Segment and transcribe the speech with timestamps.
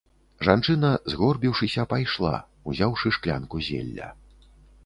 [0.47, 2.33] Жанчына, згорбіўшыся, пайшла,
[2.73, 4.13] узяўшы шклянку зелля.